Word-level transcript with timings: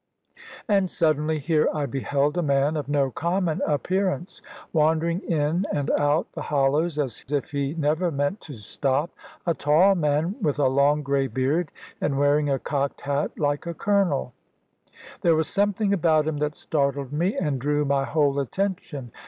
And 0.67 0.89
suddenly 0.89 1.37
here 1.37 1.69
I 1.71 1.85
beheld 1.85 2.35
a 2.35 2.41
man 2.41 2.75
of 2.75 2.89
no 2.89 3.11
common 3.11 3.61
appearance, 3.67 4.41
wandering 4.73 5.19
in 5.19 5.67
and 5.71 5.91
out 5.91 6.25
the 6.31 6.41
hollows, 6.41 6.97
as 6.97 7.23
if 7.31 7.51
he 7.51 7.75
never 7.75 8.09
meant 8.09 8.41
to 8.41 8.55
stop; 8.55 9.11
a 9.45 9.53
tall 9.53 9.93
man 9.93 10.37
with 10.41 10.57
a 10.57 10.65
long 10.67 11.03
grey 11.03 11.27
beard, 11.27 11.71
and 12.01 12.17
wearing 12.17 12.49
a 12.49 12.57
cocked 12.57 13.01
hat 13.01 13.37
like 13.37 13.67
a 13.67 13.75
colonel. 13.75 14.33
There 15.21 15.35
was 15.35 15.47
something 15.47 15.93
about 15.93 16.25
him 16.25 16.37
that 16.39 16.55
startled 16.55 17.13
me, 17.13 17.37
and 17.37 17.61
drew 17.61 17.85
my 17.85 18.05
whole 18.05 18.39
attention. 18.39 19.11